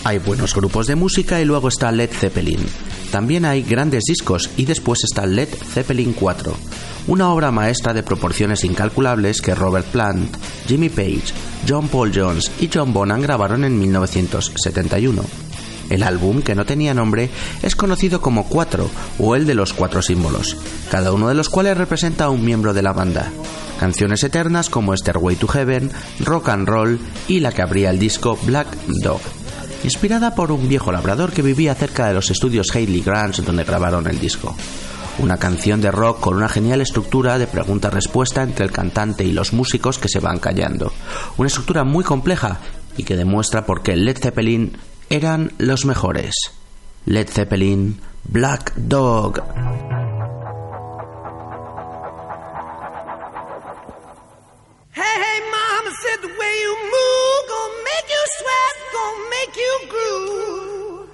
Hay 0.04 0.18
buenos 0.18 0.52
grupos 0.52 0.88
de 0.88 0.96
música 0.96 1.40
y 1.40 1.44
luego 1.44 1.68
está 1.68 1.92
Led 1.92 2.10
Zeppelin. 2.10 2.58
También 3.12 3.44
hay 3.44 3.62
grandes 3.62 4.02
discos 4.04 4.50
y 4.56 4.64
después 4.64 5.04
está 5.04 5.26
Led 5.26 5.48
Zeppelin 5.48 6.12
4, 6.12 6.56
una 7.06 7.30
obra 7.32 7.52
maestra 7.52 7.94
de 7.94 8.02
proporciones 8.02 8.64
incalculables 8.64 9.40
que 9.40 9.54
Robert 9.54 9.86
Plant, 9.86 10.36
Jimmy 10.66 10.88
Page, 10.88 11.32
John 11.68 11.86
Paul 11.86 12.10
Jones 12.12 12.50
y 12.60 12.68
John 12.72 12.92
Bonham 12.92 13.20
grabaron 13.20 13.64
en 13.64 13.78
1971. 13.78 15.22
El 15.88 16.02
álbum, 16.02 16.42
que 16.42 16.56
no 16.56 16.64
tenía 16.64 16.94
nombre, 16.94 17.30
es 17.62 17.76
conocido 17.76 18.20
como 18.20 18.48
Cuatro 18.48 18.90
o 19.20 19.36
el 19.36 19.46
de 19.46 19.54
los 19.54 19.72
cuatro 19.72 20.02
símbolos, 20.02 20.56
cada 20.90 21.12
uno 21.12 21.28
de 21.28 21.34
los 21.34 21.48
cuales 21.48 21.76
representa 21.76 22.24
a 22.24 22.30
un 22.30 22.44
miembro 22.44 22.74
de 22.74 22.82
la 22.82 22.92
banda. 22.92 23.30
Canciones 23.78 24.24
eternas 24.24 24.68
como 24.68 24.96
Stairway 24.96 25.36
to 25.36 25.46
Heaven, 25.46 25.92
Rock 26.20 26.48
and 26.48 26.66
Roll 26.66 26.98
y 27.28 27.38
la 27.38 27.52
que 27.52 27.62
abría 27.62 27.90
el 27.90 28.00
disco 28.00 28.36
Black 28.44 28.68
Dog 28.86 29.20
inspirada 29.84 30.34
por 30.34 30.52
un 30.52 30.68
viejo 30.68 30.92
labrador 30.92 31.32
que 31.32 31.42
vivía 31.42 31.74
cerca 31.74 32.06
de 32.06 32.14
los 32.14 32.30
estudios 32.30 32.74
Haley 32.74 33.02
Grange 33.02 33.42
donde 33.42 33.64
grabaron 33.64 34.06
el 34.06 34.18
disco. 34.18 34.54
Una 35.18 35.36
canción 35.36 35.80
de 35.80 35.90
rock 35.90 36.20
con 36.20 36.34
una 36.36 36.48
genial 36.48 36.80
estructura 36.80 37.38
de 37.38 37.46
pregunta-respuesta 37.46 38.42
entre 38.42 38.64
el 38.64 38.72
cantante 38.72 39.24
y 39.24 39.32
los 39.32 39.52
músicos 39.52 39.98
que 39.98 40.08
se 40.08 40.20
van 40.20 40.38
callando. 40.38 40.92
Una 41.36 41.48
estructura 41.48 41.84
muy 41.84 42.02
compleja 42.02 42.58
y 42.96 43.04
que 43.04 43.16
demuestra 43.16 43.66
por 43.66 43.82
qué 43.82 43.96
Led 43.96 44.18
Zeppelin 44.18 44.76
eran 45.10 45.52
los 45.58 45.84
mejores. 45.84 46.34
Led 47.04 47.28
Zeppelin, 47.28 48.00
Black 48.24 48.72
Dog. 48.76 49.42
Hey, 54.94 55.02
hey, 55.02 55.40
mama 55.50 55.90
said 56.02 56.20
the 56.22 56.28
way 56.28 56.54
you 56.62 56.76
move 56.84 57.41
make 58.02 58.10
you 58.10 58.24
sweat, 58.38 58.74
gonna 58.92 59.30
make 59.30 59.56
you 59.56 59.72
groove. 59.88 61.08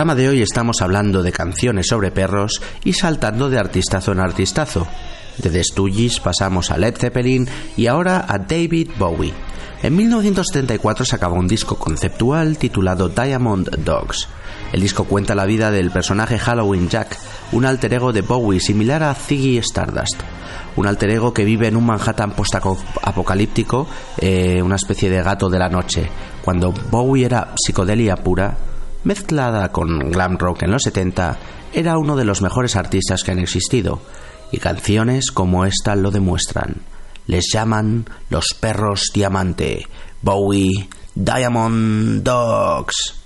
programa 0.00 0.22
de 0.22 0.30
hoy 0.30 0.40
estamos 0.40 0.80
hablando 0.80 1.22
de 1.22 1.30
canciones 1.30 1.88
sobre 1.88 2.10
perros 2.10 2.62
y 2.84 2.94
saltando 2.94 3.50
de 3.50 3.58
artistazo 3.58 4.12
en 4.12 4.20
artistazo. 4.20 4.86
De 5.36 5.50
The 5.50 5.62
Stooges 5.62 6.20
pasamos 6.20 6.70
a 6.70 6.78
Led 6.78 6.96
Zeppelin 6.96 7.46
y 7.76 7.86
ahora 7.86 8.24
a 8.26 8.38
David 8.38 8.92
Bowie. 8.98 9.34
En 9.82 9.94
1974 9.94 11.04
sacaba 11.04 11.34
un 11.34 11.46
disco 11.46 11.76
conceptual 11.76 12.56
titulado 12.56 13.10
Diamond 13.10 13.68
Dogs. 13.84 14.26
El 14.72 14.80
disco 14.80 15.04
cuenta 15.04 15.34
la 15.34 15.44
vida 15.44 15.70
del 15.70 15.90
personaje 15.90 16.38
Halloween 16.38 16.88
Jack, 16.88 17.18
un 17.52 17.66
alter 17.66 17.92
ego 17.92 18.14
de 18.14 18.22
Bowie 18.22 18.58
similar 18.58 19.02
a 19.02 19.14
Ziggy 19.14 19.58
Stardust. 19.58 20.22
Un 20.76 20.86
alter 20.86 21.10
ego 21.10 21.34
que 21.34 21.44
vive 21.44 21.68
en 21.68 21.76
un 21.76 21.84
Manhattan 21.84 22.30
post-apocalíptico, 22.30 23.86
eh, 24.16 24.62
una 24.62 24.76
especie 24.76 25.10
de 25.10 25.22
gato 25.22 25.50
de 25.50 25.58
la 25.58 25.68
noche. 25.68 26.08
Cuando 26.42 26.72
Bowie 26.90 27.26
era 27.26 27.52
psicodelia 27.54 28.16
pura, 28.16 28.56
mezclada 29.04 29.72
con 29.72 30.10
glam 30.10 30.38
rock 30.38 30.64
en 30.64 30.72
los 30.72 30.82
70, 30.82 31.38
era 31.72 31.98
uno 31.98 32.16
de 32.16 32.24
los 32.24 32.42
mejores 32.42 32.76
artistas 32.76 33.22
que 33.22 33.30
han 33.30 33.38
existido, 33.38 34.00
y 34.52 34.58
canciones 34.58 35.30
como 35.30 35.64
esta 35.64 35.94
lo 35.94 36.10
demuestran. 36.10 36.76
Les 37.26 37.50
llaman 37.52 38.06
los 38.28 38.54
perros 38.58 39.10
diamante, 39.14 39.86
Bowie, 40.22 40.88
Diamond 41.14 42.22
Dogs. 42.22 43.19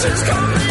Since 0.00 0.22
coming. 0.22 0.69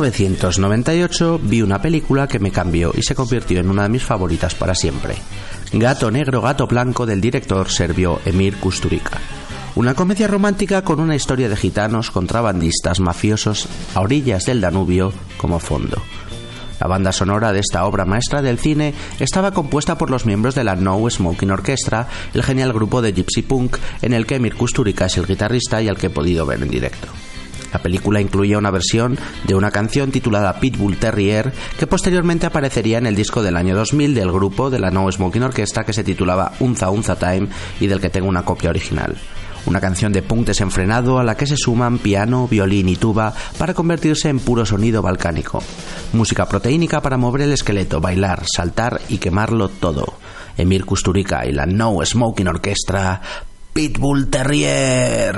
1998 0.00 1.40
vi 1.42 1.60
una 1.60 1.82
película 1.82 2.28
que 2.28 2.38
me 2.38 2.52
cambió 2.52 2.92
y 2.96 3.02
se 3.02 3.16
convirtió 3.16 3.58
en 3.58 3.68
una 3.68 3.82
de 3.82 3.88
mis 3.88 4.04
favoritas 4.04 4.54
para 4.54 4.76
siempre. 4.76 5.16
Gato 5.72 6.10
Negro, 6.12 6.40
Gato 6.40 6.68
Blanco 6.68 7.04
del 7.04 7.20
director 7.20 7.68
serbio 7.68 8.20
Emir 8.24 8.58
Kusturica. 8.58 9.18
Una 9.74 9.94
comedia 9.94 10.28
romántica 10.28 10.82
con 10.82 11.00
una 11.00 11.16
historia 11.16 11.48
de 11.48 11.56
gitanos, 11.56 12.12
contrabandistas, 12.12 13.00
mafiosos 13.00 13.68
a 13.96 14.00
orillas 14.00 14.44
del 14.44 14.60
Danubio 14.60 15.12
como 15.36 15.58
fondo. 15.58 16.00
La 16.78 16.86
banda 16.86 17.10
sonora 17.10 17.52
de 17.52 17.58
esta 17.58 17.84
obra 17.84 18.04
maestra 18.04 18.40
del 18.40 18.60
cine 18.60 18.94
estaba 19.18 19.50
compuesta 19.50 19.98
por 19.98 20.10
los 20.10 20.26
miembros 20.26 20.54
de 20.54 20.62
la 20.62 20.76
No 20.76 21.10
Smoking 21.10 21.50
Orchestra, 21.50 22.06
el 22.34 22.44
genial 22.44 22.72
grupo 22.72 23.02
de 23.02 23.12
Gypsy 23.12 23.42
Punk 23.42 23.78
en 24.00 24.12
el 24.12 24.26
que 24.26 24.36
Emir 24.36 24.54
Kusturica 24.54 25.06
es 25.06 25.16
el 25.16 25.26
guitarrista 25.26 25.82
y 25.82 25.88
al 25.88 25.98
que 25.98 26.06
he 26.06 26.10
podido 26.10 26.46
ver 26.46 26.62
en 26.62 26.70
directo. 26.70 27.08
La 27.72 27.80
película 27.80 28.20
incluía 28.20 28.58
una 28.58 28.70
versión 28.70 29.18
de 29.46 29.54
una 29.54 29.70
canción 29.70 30.10
titulada 30.10 30.58
Pitbull 30.60 30.96
Terrier 30.96 31.52
que 31.78 31.86
posteriormente 31.86 32.46
aparecería 32.46 32.98
en 32.98 33.06
el 33.06 33.14
disco 33.14 33.42
del 33.42 33.56
año 33.56 33.76
2000 33.76 34.14
del 34.14 34.32
grupo 34.32 34.70
de 34.70 34.78
la 34.78 34.90
No 34.90 35.10
Smoking 35.10 35.42
Orchestra 35.42 35.84
que 35.84 35.92
se 35.92 36.04
titulaba 36.04 36.52
Unza 36.60 36.90
Unza 36.90 37.16
Time 37.16 37.48
y 37.80 37.86
del 37.86 38.00
que 38.00 38.10
tengo 38.10 38.28
una 38.28 38.44
copia 38.44 38.70
original. 38.70 39.16
Una 39.66 39.80
canción 39.80 40.12
de 40.12 40.22
punk 40.22 40.46
desenfrenado 40.46 41.18
a 41.18 41.24
la 41.24 41.36
que 41.36 41.46
se 41.46 41.56
suman 41.56 41.98
piano, 41.98 42.48
violín 42.48 42.88
y 42.88 42.96
tuba 42.96 43.34
para 43.58 43.74
convertirse 43.74 44.30
en 44.30 44.40
puro 44.40 44.64
sonido 44.64 45.02
balcánico. 45.02 45.62
Música 46.14 46.46
proteínica 46.46 47.02
para 47.02 47.18
mover 47.18 47.42
el 47.42 47.52
esqueleto, 47.52 48.00
bailar, 48.00 48.44
saltar 48.46 49.00
y 49.10 49.18
quemarlo 49.18 49.68
todo. 49.68 50.14
Emir 50.56 50.86
Kusturica 50.86 51.44
y 51.46 51.52
la 51.52 51.66
No 51.66 51.98
Smoking 52.02 52.48
Orchestra, 52.48 53.20
Pitbull 53.74 54.28
Terrier. 54.28 55.36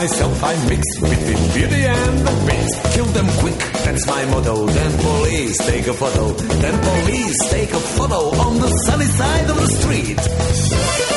Myself 0.00 0.44
I 0.44 0.54
mix 0.68 0.82
between 1.00 1.42
beauty 1.54 1.82
and 1.86 2.18
the 2.28 2.34
beast. 2.46 2.94
Kill 2.94 3.06
them 3.18 3.28
quick, 3.40 3.58
that's 3.84 4.06
my 4.06 4.22
motto. 4.26 4.66
Then 4.66 4.92
police 5.00 5.56
take 5.56 5.86
a 5.86 5.94
photo. 5.94 6.24
Then 6.64 6.76
police 6.90 7.38
take 7.48 7.72
a 7.72 7.82
photo 7.96 8.20
on 8.46 8.58
the 8.60 8.68
sunny 8.84 9.06
side 9.06 9.48
of 9.48 9.56
the 9.56 9.68
street. 9.78 11.15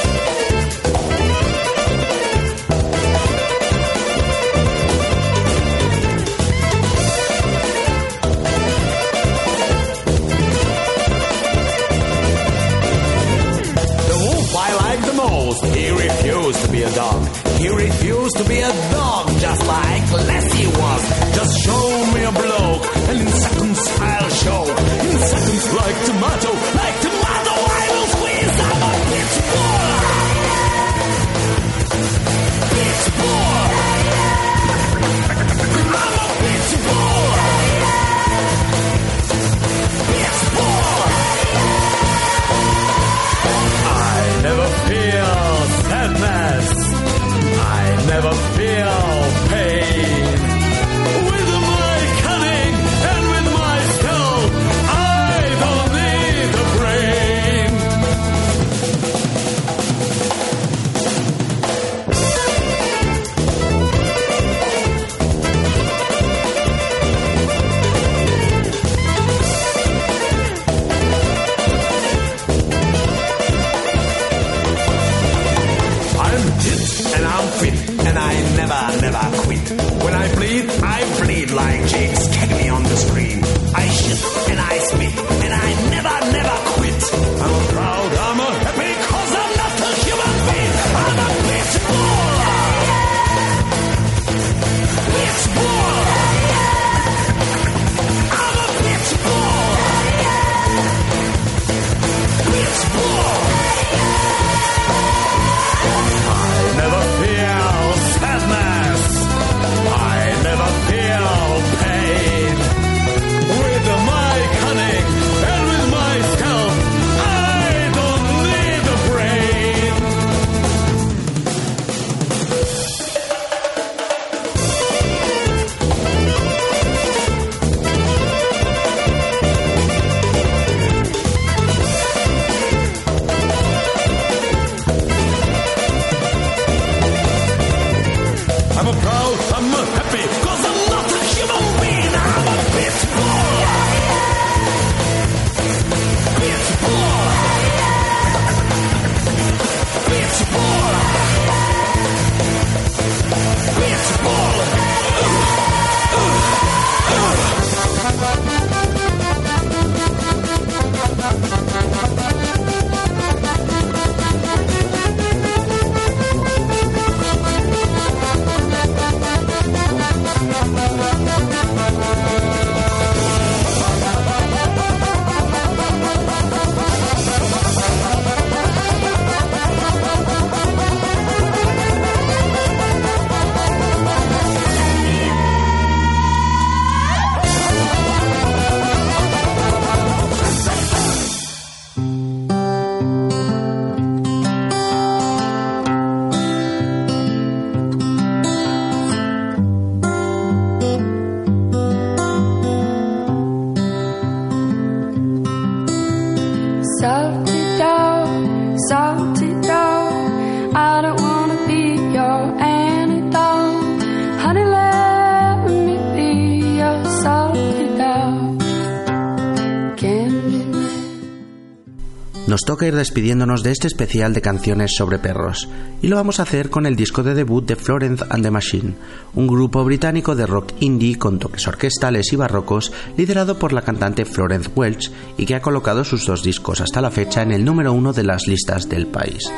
Nos 222.59 222.65
toca 222.65 222.87
ir 222.87 222.95
despidiéndonos 222.97 223.63
de 223.63 223.71
este 223.71 223.87
especial 223.87 224.33
de 224.33 224.41
canciones 224.41 224.93
sobre 224.93 225.17
perros, 225.17 225.69
y 226.01 226.09
lo 226.09 226.17
vamos 226.17 226.39
a 226.39 226.43
hacer 226.43 226.69
con 226.69 226.85
el 226.85 226.97
disco 226.97 227.23
de 227.23 227.33
debut 227.33 227.65
de 227.65 227.77
Florence 227.77 228.25
and 228.29 228.43
the 228.43 228.51
Machine, 228.51 228.95
un 229.33 229.47
grupo 229.47 229.85
británico 229.85 230.35
de 230.35 230.45
rock 230.45 230.73
indie 230.81 231.17
con 231.17 231.39
toques 231.39 231.65
orquestales 231.69 232.33
y 232.33 232.35
barrocos 232.35 232.91
liderado 233.15 233.57
por 233.57 233.71
la 233.71 233.81
cantante 233.81 234.25
Florence 234.25 234.69
Welch 234.75 235.09
y 235.37 235.45
que 235.45 235.55
ha 235.55 235.61
colocado 235.61 236.03
sus 236.03 236.25
dos 236.25 236.43
discos 236.43 236.81
hasta 236.81 236.99
la 236.99 237.11
fecha 237.11 237.43
en 237.43 237.53
el 237.53 237.63
número 237.63 237.93
uno 237.93 238.11
de 238.11 238.25
las 238.25 238.45
listas 238.45 238.89
del 238.89 239.07
país. 239.07 239.49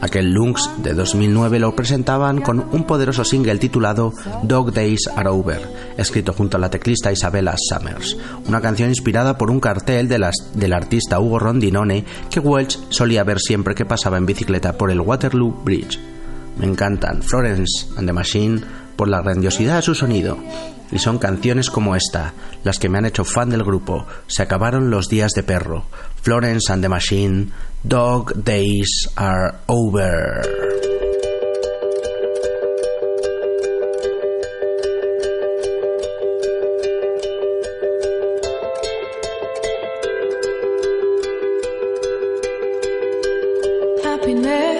Aquel 0.00 0.32
Lux 0.32 0.70
de 0.78 0.94
2009 0.94 1.58
lo 1.58 1.74
presentaban 1.74 2.40
con 2.40 2.60
un 2.72 2.84
poderoso 2.84 3.24
single 3.24 3.58
titulado 3.58 4.12
Dog 4.42 4.72
Days 4.72 5.08
Are 5.14 5.28
Over, 5.28 5.62
escrito 5.96 6.32
junto 6.32 6.56
a 6.56 6.60
la 6.60 6.70
teclista 6.70 7.12
Isabella 7.12 7.54
Summers, 7.56 8.16
una 8.46 8.60
canción 8.60 8.88
inspirada 8.90 9.38
por 9.38 9.50
un 9.50 9.60
cartel 9.60 10.08
de 10.08 10.16
del 10.54 10.72
artista 10.72 11.20
Hugo 11.20 11.38
Rondinone 11.38 12.04
que 12.30 12.40
Welch 12.40 12.78
solía 12.88 13.24
ver 13.24 13.38
siempre 13.38 13.74
que 13.74 13.84
pasaba 13.84 14.16
en 14.16 14.26
bicicleta 14.26 14.76
por 14.76 14.90
el 14.90 15.00
Waterloo 15.00 15.62
Bridge. 15.64 15.98
Me 16.58 16.66
encantan 16.66 17.22
Florence 17.22 17.86
and 17.96 18.06
the 18.06 18.12
Machine 18.12 18.60
por 18.96 19.08
la 19.08 19.20
grandiosidad 19.20 19.76
de 19.76 19.82
su 19.82 19.94
sonido. 19.94 20.38
Y 20.90 20.98
son 20.98 21.18
canciones 21.18 21.68
como 21.68 21.96
esta, 21.96 22.32
las 22.64 22.78
que 22.78 22.88
me 22.88 22.98
han 22.98 23.06
hecho 23.06 23.24
fan 23.24 23.50
del 23.50 23.64
grupo. 23.64 24.06
Se 24.26 24.42
acabaron 24.42 24.90
los 24.90 25.08
días 25.08 25.32
de 25.32 25.42
perro. 25.42 25.84
Florence 26.26 26.70
and 26.70 26.82
the 26.82 26.88
Machine, 26.88 27.52
Dog 27.86 28.42
Days 28.42 29.06
Are 29.16 29.60
Over. 29.68 30.42
Happiness 44.02 44.75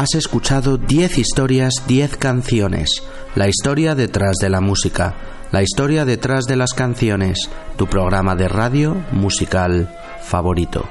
Has 0.00 0.14
escuchado 0.14 0.78
10 0.78 1.18
historias, 1.18 1.74
10 1.86 2.16
canciones. 2.16 3.02
La 3.34 3.48
historia 3.48 3.94
detrás 3.94 4.36
de 4.40 4.48
la 4.48 4.62
música. 4.62 5.14
La 5.52 5.62
historia 5.62 6.06
detrás 6.06 6.46
de 6.46 6.56
las 6.56 6.72
canciones. 6.72 7.50
Tu 7.76 7.86
programa 7.86 8.34
de 8.34 8.48
radio 8.48 8.96
musical 9.12 9.94
favorito. 10.22 10.88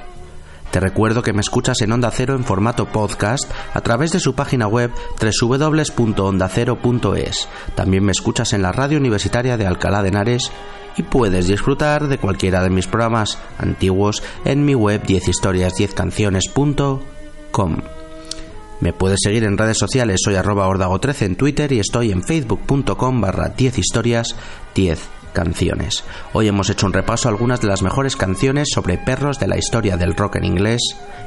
Te 0.70 0.80
recuerdo 0.80 1.24
que 1.24 1.34
me 1.34 1.42
escuchas 1.42 1.82
en 1.82 1.92
Onda 1.92 2.12
Cero 2.12 2.36
en 2.36 2.44
formato 2.44 2.86
podcast 2.86 3.52
a 3.74 3.82
través 3.82 4.12
de 4.12 4.20
su 4.20 4.36
página 4.36 4.68
web 4.68 4.92
www.ondacero.es. 5.20 7.48
También 7.74 8.04
me 8.04 8.12
escuchas 8.12 8.54
en 8.54 8.62
la 8.62 8.72
radio 8.72 9.00
universitaria 9.00 9.58
de 9.58 9.66
Alcalá 9.66 10.04
de 10.04 10.10
Henares 10.10 10.52
y 10.98 11.02
puedes 11.02 11.48
disfrutar 11.48 12.10
de 12.10 12.20
cualquiera 12.20 12.62
de 12.62 12.70
mis 12.70 12.86
programas 12.86 13.40
antiguos 13.58 14.22
en 14.46 14.66
mi 14.66 14.76
web 14.76 15.02
10historias10canciones.com. 15.02 17.99
Me 18.82 18.94
puedes 18.94 19.20
seguir 19.22 19.44
en 19.44 19.58
redes 19.58 19.78
sociales, 19.78 20.22
soy 20.24 20.36
arroba 20.36 20.68
ordago13 20.68 21.26
en 21.26 21.36
Twitter 21.36 21.72
y 21.74 21.80
estoy 21.80 22.12
en 22.12 22.24
facebook.com 22.24 23.22
barra 23.22 23.50
10 23.50 23.78
historias 23.78 24.36
10 24.74 25.00
canciones. 25.34 26.06
Hoy 26.34 26.48
hemos 26.48 26.70
hecho 26.70 26.86
un 26.86 26.94
repaso 26.94 27.28
a 27.28 27.32
algunas 27.32 27.60
de 27.60 27.68
las 27.68 27.82
mejores 27.82 28.16
canciones 28.16 28.70
sobre 28.74 28.98
perros 28.98 29.38
de 29.38 29.48
la 29.48 29.58
historia 29.58 29.98
del 29.98 30.16
rock 30.16 30.38
en 30.38 30.46
inglés 30.46 30.82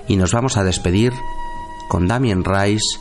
y 0.09 0.17
nos 0.17 0.33
vamos 0.33 0.57
a 0.57 0.65
despedir 0.65 1.13
con 1.89 2.09
Damien 2.09 2.43
Rice 2.43 2.99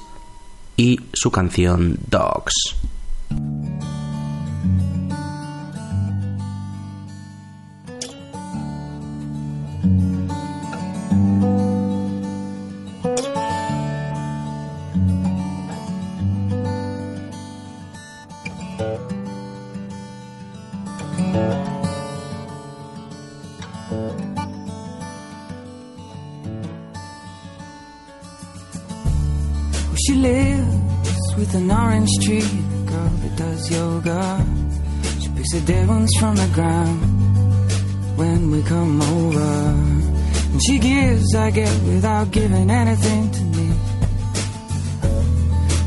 y 0.76 1.00
su 1.14 1.32
canción 1.32 1.98
Dogs. 2.10 2.76
She 29.98 30.14
lives 30.16 31.36
with 31.38 31.54
an 31.54 31.70
orange 31.70 32.10
tree, 32.24 32.40
girl 32.86 33.12
that 33.22 33.36
does 33.38 33.70
yoga. 33.70 34.46
She 35.20 35.30
picks 35.30 35.52
the 35.54 35.62
dead 35.66 35.88
ones 35.88 36.12
from 36.20 36.36
the 36.36 36.48
ground 36.54 38.18
when 38.18 38.52
we 38.52 38.64
come 38.64 39.02
over. 39.02 39.52
And 40.52 40.62
she 40.66 40.80
gives, 40.80 41.36
I 41.36 41.52
get, 41.52 41.72
without 41.84 42.32
giving 42.32 42.70
anything 42.70 43.32
to 43.32 43.44
me. 43.44 43.68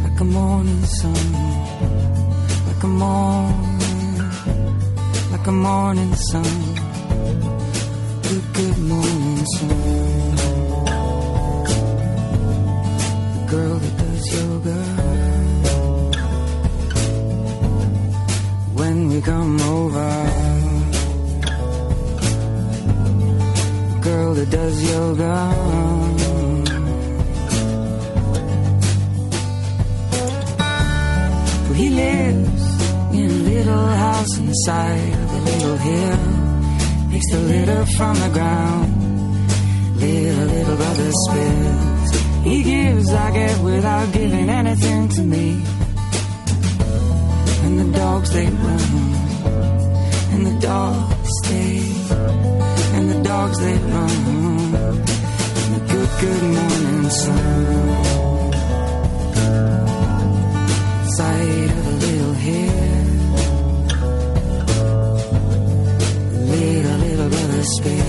Like 0.04 0.20
a 0.20 0.24
morning 0.24 0.84
sun, 0.84 1.32
like 2.68 2.82
a 2.82 2.86
morning, 2.86 4.30
like 5.32 5.46
a 5.46 5.52
morning 5.52 6.14
sun. 6.14 6.74
Good, 8.22 8.52
good 8.52 8.78
morning 8.78 9.46
sun. 9.56 10.23
Girl 13.54 13.78
that 13.78 13.96
does 14.02 14.24
yoga. 14.36 14.78
When 18.80 18.96
we 19.10 19.20
come 19.20 19.54
over, 19.76 20.10
girl 24.08 24.34
that 24.38 24.50
does 24.58 24.76
yoga. 24.92 25.36
He 31.80 31.88
lives 31.90 32.64
in 33.18 33.26
a 33.30 33.40
little 33.50 33.86
house 34.04 34.38
on 34.38 34.46
the 34.46 34.58
side 34.66 35.12
of 35.24 35.30
a 35.38 35.40
little 35.50 35.78
hill. 35.88 36.24
Picks 37.10 37.30
the 37.30 37.40
litter 37.52 37.82
from 37.96 38.14
the 38.24 38.30
ground. 38.36 38.90
Little, 40.00 40.46
little 40.54 40.76
brother 40.76 41.10
spills. 41.24 41.93
He 42.44 42.62
gives, 42.62 43.10
I 43.10 43.30
get 43.30 43.58
without 43.62 44.12
giving 44.12 44.50
anything 44.50 45.08
to 45.08 45.22
me. 45.22 45.64
And 47.64 47.80
the 47.80 47.90
dogs 47.98 48.30
they 48.34 48.44
run, 48.44 49.14
and 50.32 50.46
the 50.46 50.58
dogs 50.60 51.40
they, 51.48 51.78
and 52.96 53.10
the 53.10 53.22
dogs 53.22 53.58
they 53.60 53.76
run. 53.78 54.10
And 55.60 55.74
the 55.74 55.80
good, 55.90 56.10
good 56.20 56.42
morning 56.42 57.10
sun. 57.22 58.02
Side 61.16 61.70
of 61.70 61.86
a 61.86 61.94
little 62.04 62.34
hill. 62.44 63.06
Little, 66.50 66.98
little 66.98 67.28
brother 67.30 67.62
spill. 67.62 67.94
Side 67.94 68.03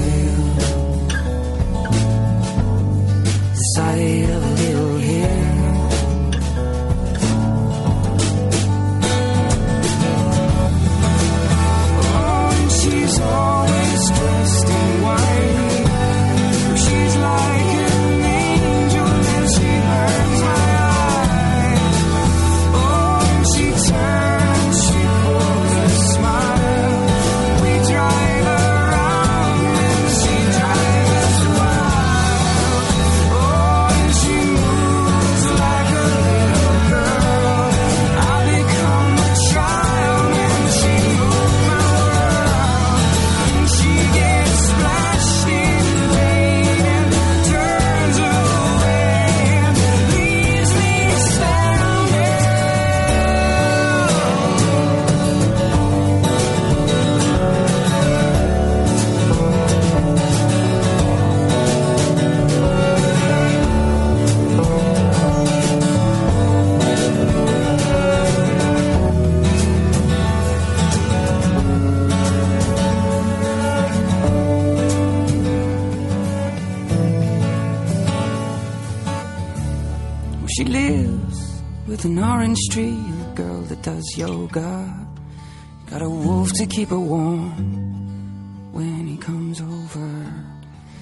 keep 86.76 86.90
her 86.90 87.00
warm 87.00 88.74
when 88.74 89.08
he 89.08 89.16
comes 89.16 89.62
over. 89.62 90.34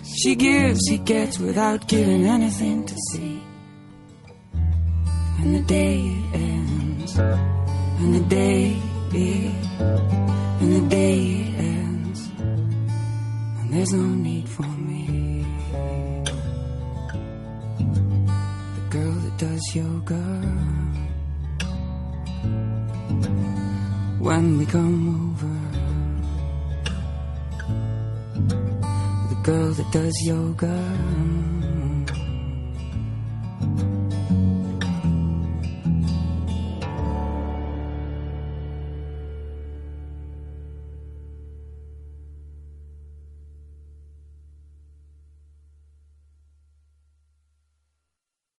She 0.04 0.36
gives, 0.36 0.80
he 0.88 1.00
gets 1.00 1.40
without 1.40 1.88
giving 1.88 2.28
anything 2.28 2.86
to 2.86 2.96
see. 3.12 3.42
And 5.40 5.56
the 5.56 5.62
day 5.62 5.98
ends, 6.34 7.18
and 7.18 8.14
the 8.14 8.26
day 8.30 8.73